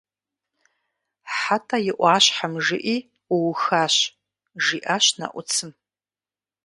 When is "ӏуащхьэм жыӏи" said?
1.97-2.97